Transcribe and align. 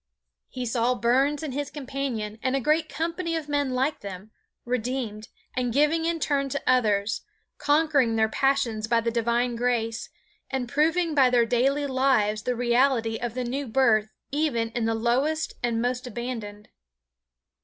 He 0.49 0.65
saw 0.65 0.95
Burns 0.95 1.43
and 1.43 1.53
his 1.53 1.69
companion 1.69 2.39
and 2.41 2.55
a 2.55 2.59
great 2.59 2.89
company 2.89 3.35
of 3.35 3.47
men 3.47 3.69
like 3.75 3.99
them, 3.99 4.31
redeemed 4.65 5.27
and 5.55 5.71
giving 5.71 6.05
in 6.05 6.19
turn 6.19 6.49
to 6.49 6.63
others, 6.65 7.21
conquering 7.59 8.15
their 8.15 8.27
passions 8.27 8.87
by 8.87 8.99
the 9.01 9.11
divine 9.11 9.55
grace, 9.55 10.09
and 10.49 10.67
proving 10.67 11.13
by 11.13 11.29
their 11.29 11.45
daily 11.45 11.85
lives 11.85 12.41
the 12.41 12.55
reality 12.55 13.19
of 13.19 13.35
the 13.35 13.43
new 13.43 13.67
birth 13.67 14.11
even 14.31 14.69
in 14.69 14.85
the 14.85 14.95
lowest 14.95 15.53
and 15.61 15.79
most 15.83 16.07
abandoned. 16.07 16.69